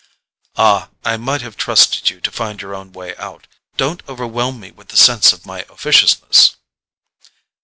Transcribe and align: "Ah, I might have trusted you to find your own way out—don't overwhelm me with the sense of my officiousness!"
"Ah, 0.55 0.89
I 1.05 1.15
might 1.17 1.43
have 1.43 1.55
trusted 1.55 2.09
you 2.09 2.19
to 2.21 2.31
find 2.31 2.59
your 2.59 2.73
own 2.73 2.91
way 2.91 3.15
out—don't 3.17 4.01
overwhelm 4.09 4.59
me 4.59 4.71
with 4.71 4.87
the 4.87 4.97
sense 4.97 5.31
of 5.31 5.45
my 5.45 5.61
officiousness!" 5.69 6.55